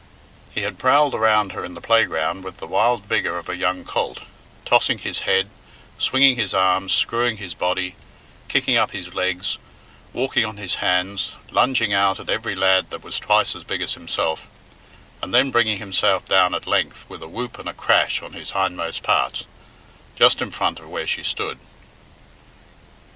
[0.49, 3.85] He had prowled around her in the playground with the wild vigour of a young
[3.85, 4.21] colt,
[4.65, 5.47] tossing his head,
[5.99, 7.95] swinging his arms, screwing his body,
[8.47, 9.59] kicking up his legs,
[10.11, 13.93] walking on his hands, lunging out at every lad that was twice as big as
[13.93, 14.47] himself,
[15.21, 18.49] and then bringing himself down at length with a whoop and a crash on his
[18.53, 19.45] hindmost parts
[20.15, 21.59] just in front of where she stood.